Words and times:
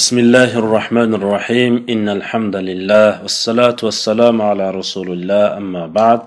بسم 0.00 0.17
الله 0.19 0.51
الرحمن 0.63 1.13
الرحيم 1.13 1.85
إن 1.89 2.09
الحمد 2.09 2.55
لله 2.55 3.21
والصلاة 3.21 3.79
والسلام 3.83 4.41
على 4.41 4.71
رسول 4.71 5.07
الله 5.11 5.57
أما 5.57 5.87
بعد 5.87 6.21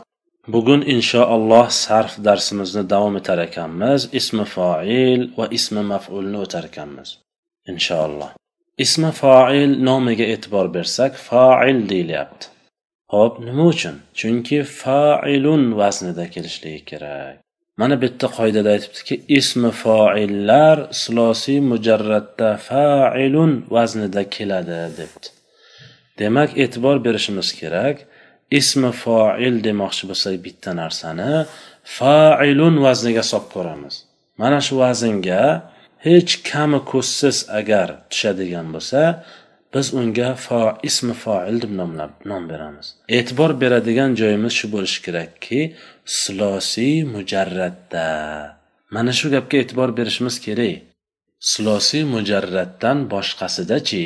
bugun 0.48 0.80
inshaalloh 0.82 1.70
sarf 1.70 2.24
darsimizni 2.24 2.90
davom 2.90 3.16
etar 3.16 3.38
ekanmiz 3.38 4.08
ismi 4.12 4.44
foil 4.44 5.20
va 5.38 5.46
ismi 5.50 5.82
mafulni 5.92 6.38
o'tar 6.44 6.64
ekanmiz 6.70 7.08
inshaalloh 7.72 8.30
ismi 8.84 9.10
foil 9.22 9.70
nomiga 9.88 10.26
e'tibor 10.34 10.66
bersak 10.76 11.12
foil 11.28 11.78
deyilyapti 11.92 12.46
ho'p 13.14 13.34
nima 13.46 13.64
uchun 13.72 13.96
chunki 14.20 14.58
failun 14.80 15.62
vaznida 15.80 16.24
kelishligi 16.34 16.82
kerak 16.90 17.36
Mana 17.80 17.94
bu 18.00 18.04
yerda 18.06 18.28
qoidada 18.38 18.70
aytibdiki 18.76 19.14
ismi 19.38 19.70
foillar 19.82 20.76
silosiy 21.02 21.60
mujarratda 21.70 22.50
failun 22.68 23.52
vaznida 23.74 24.22
keladi 24.34 24.80
debdi. 24.98 25.28
Demak 26.18 26.50
e'tibor 26.62 26.96
berishimiz 27.06 27.48
kerak. 27.60 27.96
Ismi 28.60 28.90
foil 29.02 29.54
demoqchi 29.66 30.04
bo'lsak 30.10 30.34
bitta 30.46 30.70
narsani 30.82 31.32
failun 31.96 32.74
vazniga 32.86 33.24
solib 33.30 33.48
ko'ramiz. 33.54 33.94
Mana 34.40 34.58
shu 34.66 34.74
vaznga 34.82 35.44
hech 36.06 36.32
kami 36.50 36.80
ko'zsiz 36.90 37.36
agar 37.58 37.88
tushadigan 38.10 38.66
bo'lsa 38.74 39.00
biz 39.74 39.86
unga 40.00 40.30
fo 40.44 40.60
ismi 40.88 41.14
foil 41.22 41.56
deb 41.62 41.72
nomlab 41.80 42.12
nom 42.30 42.42
beramiz. 42.50 42.86
E'tibor 43.18 43.52
beradigan 43.62 44.10
joyimiz 44.20 44.52
shu 44.58 44.66
bo'lishi 44.74 45.00
kerakki 45.06 45.60
silosiy 46.20 46.96
mujarratda 47.14 48.08
mana 48.94 49.12
shu 49.18 49.26
gapga 49.34 49.56
e'tibor 49.62 49.90
berishimiz 49.98 50.36
kerak. 50.46 50.82
Silosiy 51.52 52.04
mujarratdan 52.14 52.98
boshqasidachi 53.12 54.04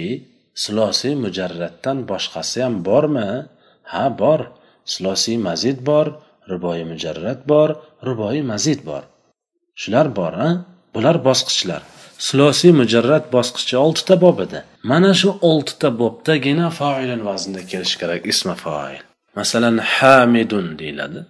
silosiy 0.62 1.14
mujarratdan 1.24 1.98
boshqasi 2.10 2.58
ham 2.64 2.74
bormi? 2.88 3.30
Ha 3.92 4.04
bor. 4.20 4.40
Silosiy 4.92 5.36
mazid 5.48 5.78
bor 5.88 6.06
ruboiy 6.50 6.82
mujarrat 6.92 7.40
bor 7.50 7.68
ruboiy 8.06 8.40
mazid 8.50 8.80
bor. 8.88 9.02
Shular 9.80 10.06
bor 10.18 10.32
a 10.46 10.48
bular 10.94 11.16
bosqichlar. 11.28 11.82
Silosiy 12.26 12.72
mujarrat 12.80 13.24
bosqichi 13.32 13.76
oltita 13.84 14.14
bob 14.24 14.40
edi. 14.46 14.62
Mana 14.90 15.12
shu 15.20 15.30
oltita 15.50 15.88
bobdagina 16.00 16.68
foilin 16.78 17.22
vaznida 17.28 17.62
kelishi 17.70 17.96
kerak 18.00 18.22
ismi 18.32 18.54
foil. 18.64 19.02
Masalan 19.38 19.76
hamidun 19.78 20.66
deyiladi. 20.78 21.20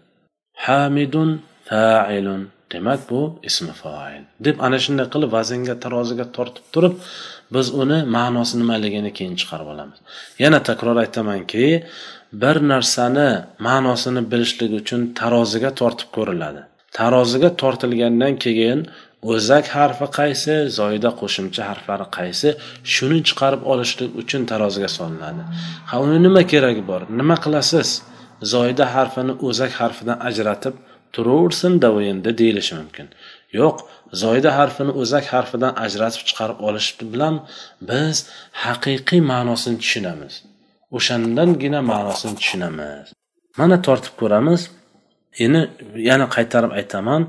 Hamidun 0.66 1.30
failun. 1.68 2.42
Demak 2.72 3.00
bu 3.10 3.20
ismi 3.48 3.72
foil. 3.82 4.22
Deb 4.46 4.56
ana 4.66 4.78
shunday 4.84 5.06
qilib 5.14 5.30
vaznga 5.38 5.74
taroziga 5.84 6.26
tortib 6.36 6.66
turib 6.74 6.94
biz 7.54 7.66
uni 7.82 7.98
ma'nosi 8.16 8.54
nimaligini 8.62 9.10
keyin 9.18 9.34
chiqarib 9.40 9.68
olamiz. 9.74 9.98
Yana 10.42 10.58
takror 10.68 10.96
aytamanki 11.04 11.64
bir 12.42 12.56
narsani 12.72 13.28
ma'nosini 13.66 14.22
bilishlik 14.32 14.72
uchun 14.80 15.00
taroziga 15.20 15.70
tortib 15.80 16.08
ko'riladi. 16.16 16.60
Taroziga 16.98 17.50
tortilgandan 17.62 18.34
keyin 18.44 18.78
o'zak 19.22 19.66
harfi 19.76 20.06
qaysi 20.18 20.54
zoyida 20.78 21.10
qo'shimcha 21.20 21.62
harflari 21.70 22.06
qaysi 22.18 22.48
shuni 22.94 23.18
chiqarib 23.28 23.62
olishlik 23.72 24.10
uchun 24.22 24.42
taroziga 24.50 24.90
solinadi. 24.98 25.42
Ha 25.90 25.96
uni 26.04 26.18
nima 26.26 26.42
keragi 26.52 26.82
bor? 26.90 27.02
Nima 27.20 27.36
qilasiz? 27.44 27.88
Zoyida 28.54 28.84
harfini 28.94 29.34
o'zak 29.48 29.72
harfidan 29.80 30.18
ajratib 30.28 30.74
turaversin 31.14 31.72
endi 32.12 32.30
deyilishi 32.40 32.74
mumkin. 32.80 33.06
Yo'q 33.58 33.76
zoyida 34.22 34.50
harfini 34.58 34.92
o'zak 35.02 35.24
harfidan 35.32 35.72
ajratib 35.84 36.22
chiqarib 36.28 36.58
olish 36.68 36.88
bilan 37.12 37.34
biz 37.90 38.16
haqiqiy 38.64 39.20
ma'nosini 39.32 39.78
tushunamiz. 39.82 40.34
O'shandangina 40.96 41.80
ma'nosini 41.92 42.34
tushunamiz. 42.40 43.06
Mana 43.58 43.76
tortib 43.86 44.14
ko'ramiz 44.20 44.60
endi 45.44 45.60
yana 46.10 46.26
qaytarib 46.36 46.72
aytaman. 46.80 47.22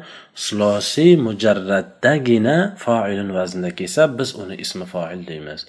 Sulosiy 0.46 1.12
mujarratdagina 1.28 2.58
foilun 2.84 3.30
vaznida 3.38 3.72
kelsa 3.80 4.02
biz 4.20 4.30
uni 4.42 4.56
ismi 4.64 4.86
foil 4.94 5.22
deymiz. 5.30 5.62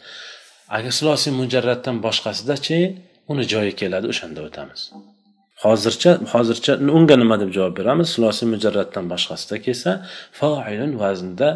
Agar 0.76 0.92
sulosiy 1.00 1.32
mujarratdan 1.40 1.96
boshqasidachi 2.06 2.78
uni 3.30 3.44
joyi 3.52 3.72
keladi 3.80 4.06
o'shanda 4.12 4.40
o'tamiz. 4.48 4.80
Hozircha 5.64 6.10
hozircha 6.34 6.72
unga 6.98 7.16
nima 7.22 7.36
deb 7.42 7.50
javob 7.56 7.74
beramiz? 7.80 8.08
Sulosiy 8.14 8.46
mujarratdan 8.54 9.04
boshqasida 9.12 9.56
kelsa 9.66 9.90
foilun 10.40 10.92
vaznida 11.02 11.48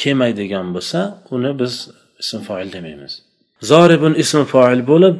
kelmaydigan 0.00 0.66
bo'lsa 0.74 1.00
uni 1.34 1.52
biz 1.60 1.74
ism 2.22 2.40
foil 2.48 2.68
demaymiz. 2.76 3.12
Zoribun 3.70 4.14
ism 4.22 4.42
foil 4.52 4.80
bo'lib 4.90 5.16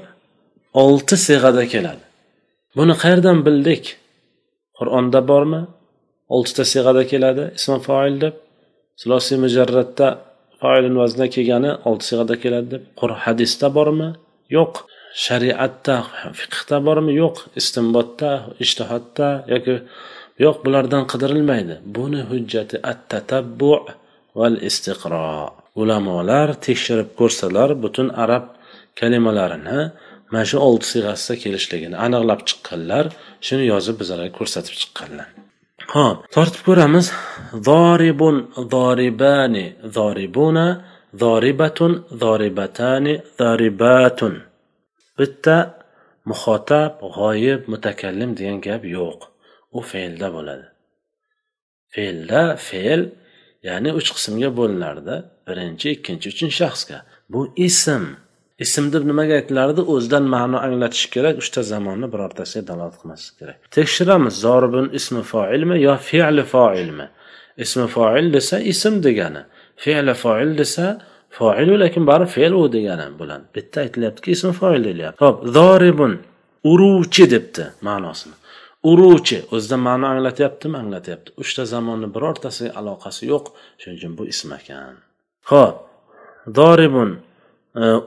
olti 0.82 1.16
siyg'ada 1.26 1.64
keladi. 1.74 2.04
Buni 2.76 2.94
qayerdan 3.02 3.38
bildik? 3.46 3.84
Qur'onda 4.82 5.20
bormi? 5.30 5.62
Oltita 6.34 6.64
siyg'ada 6.72 7.02
keladi 7.12 7.44
ism 7.58 7.74
foil 7.86 8.14
deb. 8.24 8.34
Silosiy 9.00 9.38
mujarratda 9.44 10.06
foilin 10.60 10.94
vazna 11.02 11.26
kelgani 11.34 11.70
olti 11.88 12.04
siyg'ada 12.10 12.34
keladi 12.42 12.68
deb. 12.74 12.82
Hadisda 13.26 13.68
bormi? 13.76 14.08
Yo'q. 14.56 14.74
Shariatda 15.24 15.96
fiqhda 16.38 16.76
bormi? 16.86 17.12
Yo'q. 17.22 17.36
Istinbotda 17.60 18.30
ishtihodda 18.64 19.28
yoki 19.52 19.74
yo'q 20.44 20.56
bulardan 20.64 21.04
qidirilmaydi. 21.12 21.74
Buni 21.96 22.20
hujjati 22.30 22.76
at 22.90 23.00
tatabbu 23.12 23.72
val 24.38 24.56
istiqro 24.68 25.26
ulamolar 25.80 26.48
tekshirib 26.66 27.08
ko'rsalar 27.20 27.68
butun 27.82 28.08
arab 28.24 28.44
kalimalarini 29.00 29.80
mana 30.32 30.44
shu 30.50 30.56
olti 30.68 30.86
siyg'asida 30.92 31.34
kelishligini 31.42 31.96
aniqlab 32.06 32.40
chiqqanlar 32.48 33.04
shuni 33.46 33.64
yozib 33.72 33.96
bizlarga 34.00 34.30
ko'rsatib 34.38 34.74
chiqqanlar. 34.80 35.28
Ho'p 35.94 36.18
tortib 36.34 36.62
ko'ramiz. 36.68 37.06
Zoribun 37.68 38.36
zoribani 38.74 39.66
zoribuna 39.96 40.66
zoribatun 41.22 41.92
zoribatani 42.22 43.14
zoribatun 43.40 44.34
bitta 45.18 45.56
muhotab 46.30 46.92
g'oyib 47.16 47.60
mutakallim 47.72 48.30
degan 48.38 48.58
gap 48.66 48.82
yo'q. 48.96 49.20
U 49.76 49.80
fe'lda 49.90 50.28
bo'ladi. 50.36 50.66
Fe'lda 51.94 52.42
fe'l 52.68 53.02
ya'ni 53.68 53.90
uch 53.98 54.08
qismga 54.16 54.50
bo'linardi. 54.58 55.16
Birinchi 55.48 55.86
ikkinchi 55.96 56.26
uchinchi 56.32 56.56
shaxsga. 56.62 56.98
Bu 57.32 57.40
ism. 57.66 58.04
Ism 58.64 58.84
deb 58.94 59.04
nimaga 59.10 59.34
aytilardi? 59.40 59.80
O'zidan 59.94 60.24
ma'no 60.34 60.58
anglatishi 60.66 61.08
kerak 61.14 61.36
uchta 61.42 61.60
zamonni 61.72 62.08
birortasiga 62.14 62.64
dalolat 62.70 62.96
qilmaslik 63.00 63.34
kerak. 63.40 63.56
Tekshiramiz. 63.78 64.34
Zoribun 64.44 64.86
ismi 64.98 65.22
foilmi 65.32 65.76
yo 65.86 65.94
fe'li 66.10 66.44
foilmi? 66.54 67.06
Ismi 67.64 67.86
foil 67.96 68.26
desa 68.36 68.56
ism 68.72 68.94
degani 69.06 69.42
fe'li 69.84 70.14
foil 70.24 70.50
desa 70.60 70.86
foilu 71.38 71.74
lekin 71.82 72.06
baribir 72.10 72.32
fe'l 72.36 72.54
u 72.60 72.62
degani 72.76 73.06
bilan 73.20 73.40
bitta 73.54 73.80
aytilyaptiki 73.84 74.30
ismi 74.36 74.52
foil 74.60 74.80
deyilyapti. 74.86 75.24
Ho'p 75.24 75.38
zoribun 75.56 76.12
uruvchi 76.72 77.24
debdi 77.34 77.64
ma'nosini. 77.88 78.36
Uruvchi 78.90 79.38
o'zidan 79.54 79.80
ma'no 79.88 80.06
anglatyaptimi? 80.14 80.76
Anglatyapti. 80.82 81.28
Uchta 81.42 81.62
zamonni 81.74 82.08
birortasiga 82.14 82.70
aloqasi 82.80 83.22
yo'q 83.32 83.44
shuning 83.80 83.98
uchun 84.00 84.12
bu 84.18 84.24
ism 84.32 84.48
ekan. 84.58 84.94
Ho'p 85.50 85.76
zoribun 86.58 87.10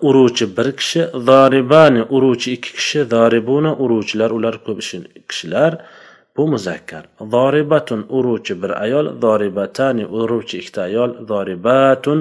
uruvchi 0.08 0.56
bir 0.56 0.68
kishi 0.80 1.02
zoribani 1.28 2.02
uruvchi 2.16 2.52
ikki 2.56 2.70
kishi 2.78 3.00
zoribuna 3.14 3.70
uruvchilar 3.84 4.30
ular 4.38 4.54
ko'p 4.64 4.78
kishilar 5.28 5.72
bu 6.36 6.42
muzakkar 6.52 7.04
zoribatun 7.34 8.00
uruvchi 8.18 8.54
bir 8.62 8.72
ayol 8.84 9.06
zoribatani 9.24 10.04
uruvchi 10.06 10.58
ikkita 10.62 10.82
ayol 10.82 11.10
zoribatun 11.30 12.18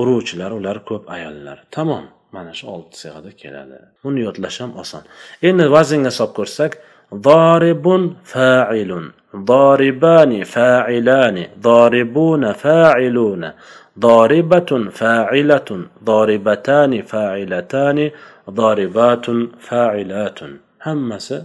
uruvchilar 0.00 0.50
ular 0.58 0.76
ko'p 0.88 1.02
ayollar 1.16 1.58
tamom 1.70 2.04
mana 2.34 2.52
shu 2.58 2.64
olti 2.74 2.94
siyg'ada 3.02 3.30
keladi 3.42 3.78
buni 4.04 4.20
yodlash 4.26 4.58
ham 4.62 4.72
oson 4.82 5.02
endi 5.48 5.64
vaznga 5.74 6.10
solib 6.18 6.34
ko'rsak 6.38 6.72
ضارب 7.14 8.14
فاعل 8.24 9.10
ضاربان 9.36 10.44
فاعلان 10.44 11.46
ضاربون 11.60 12.52
فاعلون 12.52 13.50
ضاربة 13.98 14.70
فاعلة 15.00 15.70
ضاربتان 16.04 17.02
فاعلتان 17.02 17.98
ضاربات 18.50 19.26
فاعلات 19.66 20.38
hammasi 20.86 21.36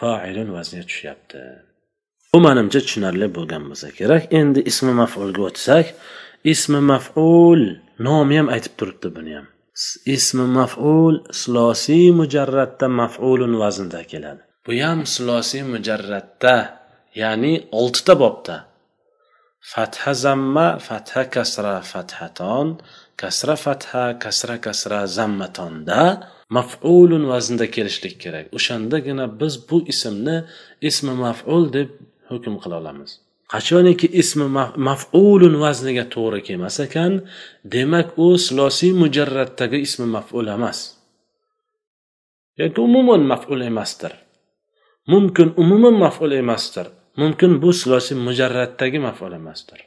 failun 0.00 0.48
vazniga 0.56 0.84
tushyapti 0.90 1.40
bu 2.32 2.38
manimcha 2.46 2.80
tushunarli 2.84 3.26
bo'lgan 3.36 3.62
bo'lsa 3.70 3.88
kerak 3.98 4.22
endi 4.40 4.60
ismi 4.70 4.92
mafulga 5.02 5.42
o'tsak 5.48 5.86
ismi 6.52 6.80
maful 6.92 7.60
nomi 8.06 8.34
ham 8.40 8.48
aytib 8.54 8.74
turibdi 8.78 9.08
buni 9.16 9.32
ham 9.38 9.46
ismi 10.16 10.46
maful 10.58 11.14
silosiy 11.40 12.06
mujarratda 12.20 12.86
mafulun 13.00 13.54
vaznida 13.62 14.00
keladi 14.12 14.42
bu 14.66 14.72
ham 14.84 15.00
sulosiy 15.14 15.62
mujarratda 15.72 16.56
ya'ni 17.22 17.52
oltita 17.80 18.14
bobda 18.22 18.56
fatha 19.71 20.11
zamma 20.23 20.67
fatha 20.87 21.23
kasra 21.33 21.75
fathaton 21.91 22.67
kasra 23.21 23.55
fatha 23.65 24.03
kasra 24.23 24.55
kasra 24.65 24.99
zammatonda 25.17 26.01
mafulun 26.55 27.23
vaznda 27.31 27.65
kelishlik 27.75 28.15
kerak. 28.23 28.45
O'shandagina 28.57 29.25
biz 29.39 29.53
bu 29.67 29.77
ismni 29.93 30.37
ismi 30.89 31.13
maful 31.25 31.63
deb 31.75 31.89
hukm 32.29 32.55
qila 32.61 32.75
olamiz. 32.81 33.11
Qachoniki 33.53 34.07
ismi 34.21 34.47
mafulun 34.87 35.55
vazniga 35.63 36.05
to'g'ri 36.15 36.39
kelmas 36.47 36.77
ekan 36.85 37.13
demak 37.73 38.07
u 38.23 38.27
silosiy 38.45 38.91
mujarratdagi 39.01 39.77
ismi 39.87 40.07
maful 40.15 40.47
emas. 40.57 40.79
Yoki 42.59 42.79
umuman 42.87 43.21
maful 43.31 43.61
emasdir. 43.69 44.13
Mumkin 45.11 45.47
umuman 45.61 45.95
maful 46.03 46.31
emasdir. 46.41 46.87
Mumkin 47.21 47.61
bu 47.61 47.73
silosiy 47.73 48.17
mujarratdagi 48.27 48.99
maful 49.07 49.33
emasdir. 49.39 49.81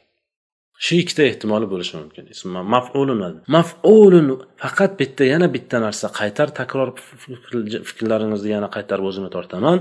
Shu 0.85 0.99
ikkita 1.01 1.23
ehtimoli 1.25 1.65
bo'lishi 1.71 1.95
mumkin. 1.97 2.25
Mafulun 2.73 3.21
mafulun 3.55 4.27
faqat 4.61 4.91
bitta 4.99 5.23
yana 5.33 5.47
bitta 5.55 5.77
narsa. 5.85 6.05
Qaytar 6.19 6.49
takror 6.59 6.89
fikrlaringizni 7.89 8.51
yana 8.55 8.69
qaytarib 8.75 9.05
o'zimga 9.09 9.31
tortaman. 9.37 9.77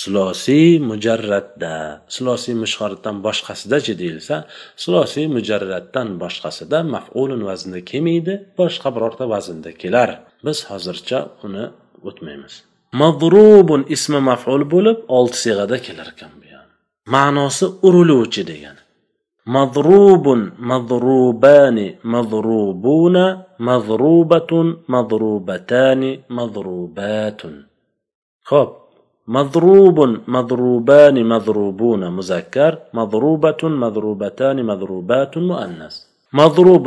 Sulosiy 0.00 0.78
mujarratda 0.90 1.74
sulosiy 2.16 2.54
mushhoratdan 2.62 3.16
boshqasidachi 3.26 3.98
deyilsa 4.02 4.36
sulosiy 4.84 5.26
mujarratdan 5.36 6.08
boshqasida 6.22 6.78
mafulun 6.94 7.42
vaznda 7.50 7.80
kelmaydi 7.90 8.34
boshqa 8.60 8.88
birorta 8.96 9.24
vaznda 9.34 9.70
kelar. 9.82 10.10
Biz 10.46 10.58
hozircha 10.70 11.18
uni 11.46 11.64
o'tmaymiz. 12.08 12.54
Madrubun 13.02 13.82
ismi 13.96 14.20
maful 14.30 14.62
bo'lib 14.74 14.98
olti 15.18 15.38
siyg'ada 15.44 15.76
kelar 15.86 16.08
ekan 16.14 16.32
ma'nosi 17.12 17.66
uriluvchi 17.86 18.42
degani 18.50 18.82
مضروب 19.56 20.26
مضروبان 20.58 21.94
مضروبون 22.04 23.16
مضروبة 23.68 24.50
مضروبتان 24.88 26.02
مضروبات 26.30 27.42
خب 28.48 28.68
مضروب 29.28 29.98
مضروبان 30.28 31.16
مضروبون 31.32 32.02
مذكر 32.16 32.72
مضروبة 32.94 33.62
مضروبتان 33.84 34.56
مضروبات 34.70 35.32
مؤنث 35.38 35.94
مضروب 36.32 36.86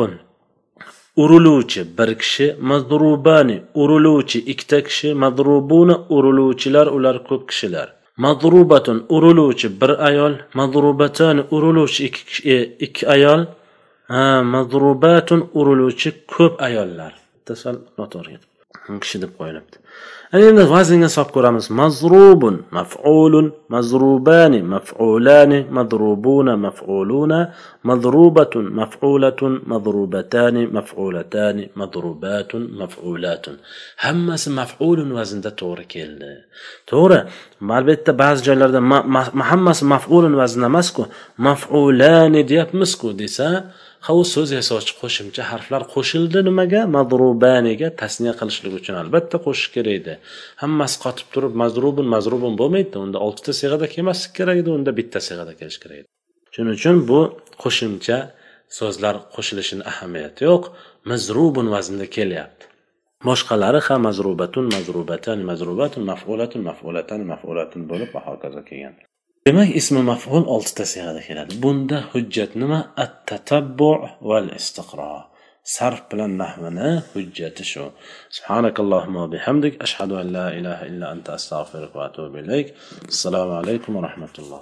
uriluvchi 1.17 1.81
bir 1.97 2.15
kishi 2.21 2.55
madrubani 2.69 3.61
uriluvchi 3.81 4.39
ikkita 4.51 4.81
kishi 4.87 5.13
madrubuna 5.13 5.95
uriluvchilar 6.15 6.87
ular 6.97 7.17
ko'p 7.27 7.41
kishilar 7.49 7.87
madrubatun 8.23 8.97
uriluvchi 9.15 9.67
bir 9.81 9.91
ayol. 10.07 10.33
Madrubatan 10.59 11.37
uriluvchi 11.55 12.01
ikki, 12.09 12.49
e, 12.53 12.55
ikki 12.85 13.03
ayol. 13.15 13.41
Ha 14.11 14.43
madrubatun 14.53 15.41
uriluvchi 15.59 16.09
ko'p 16.33 16.53
ayollar. 16.67 17.13
Tasal 17.45 17.75
noto'g'ri 17.97 18.50
kishi 19.01 19.17
deb 19.23 19.31
qo'yilibdi 19.39 19.77
endi 20.47 20.63
vaznga 20.73 21.09
solib 21.15 21.31
ko'ramiz 21.35 21.65
mazrubun 21.81 22.55
maf'ulun 22.77 23.47
mazrubani 23.73 24.59
maf'ulani 24.73 25.59
madrubuna 25.77 26.53
maf'uluna 26.65 27.39
madrubatun 27.89 28.65
maf'ulatun 28.79 29.53
madrubatani 29.71 30.63
maf'ulatani 30.77 31.63
madrubatun 31.81 32.63
maf'ulatun 32.81 33.55
hammasi 34.05 34.49
maf'ulun 34.59 35.09
vaznda 35.17 35.51
to'g'ri 35.61 35.85
keldi 35.95 36.31
to'g'ri 36.91 37.19
albatta 37.77 38.11
ba'zi 38.23 38.41
joylarda 38.47 38.79
hammasi 39.51 39.83
maf'ulun 39.93 40.33
vazn 40.41 40.61
emasku 40.71 41.03
maf'ulani 41.47 42.41
deyapmizku 42.51 43.07
desa 43.21 43.47
ha 43.51 43.57
u 44.09 44.23
so'z 44.33 44.49
yasovchi 44.59 44.93
qo'shimcha 45.01 45.43
harflar 45.51 45.83
qo'shildi 45.93 46.39
nimaga 46.47 46.81
madrubaniga 46.95 47.89
tasniya 48.01 48.33
qilishlik 48.39 48.73
uchun 48.79 48.95
albatta 49.01 49.37
qo'shish 49.45 49.69
kerak 49.75 49.93
edi. 49.99 50.13
Hammasi 50.63 50.97
qotib 51.03 51.27
turib 51.33 51.53
mazrubun 51.63 52.07
mazrubun 52.15 52.53
bo'lmaydi 52.61 52.97
unda 53.05 53.17
oltita 53.25 53.51
siyg'ada 53.59 53.87
kelmasligi 53.93 54.33
kerak 54.39 54.57
edi 54.63 54.69
unda 54.77 54.91
bitta 54.99 55.19
siyg'ada 55.27 55.53
kelishi 55.59 55.79
kerak 55.83 55.97
edi. 56.01 56.07
Shuning 56.53 56.75
uchun 56.79 56.97
bu 57.09 57.19
qo'shimcha 57.63 58.17
so'zlar 58.79 59.15
qo'shilishini 59.35 59.83
ahamiyati 59.91 60.41
yo'q 60.49 60.63
mazrubun 61.11 61.67
vaznda 61.75 62.05
kelyapti. 62.17 62.65
Boshqalari 63.27 63.79
ha 63.87 63.95
mazrubatun 64.07 64.65
mazrubatan 64.75 65.37
mazrubatun 65.49 66.03
mafulatun 66.11 66.61
mafulatan 66.69 67.21
mafulatun 67.31 67.81
bo'lib 67.91 68.09
va 68.15 68.21
hokazo 68.27 68.61
kelgan 68.69 68.95
demak 69.47 69.69
ismi 69.79 70.01
maful 70.11 70.43
oltita 70.55 70.85
siyg'ada 70.91 71.21
keladi 71.27 71.53
bunda 71.63 71.97
hujjat 72.11 72.51
nima 72.61 72.79
at 73.03 73.13
tatabbu 73.29 73.91
val 74.29 74.47
istiqro 74.59 75.13
sarf 75.75 76.01
bilan 76.11 76.31
nahvini 76.41 76.89
hujjati 77.13 77.63
shu 77.71 77.83
subhanakallohumma 78.35 79.23
bihamdik 79.33 79.73
ashhadu 79.85 80.13
an 80.21 80.27
la 80.37 80.45
ilaha 80.59 80.83
illa 80.89 81.05
anta 81.13 81.29
astag'firuka 81.39 81.95
va 81.99 82.05
atubu 82.09 82.37
ilayk 82.43 82.67
assalomu 83.13 83.53
alaykum 83.61 83.91
va 83.97 84.01
rahmatulloh 84.07 84.49